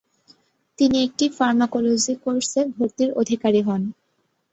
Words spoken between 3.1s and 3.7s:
অধিকারী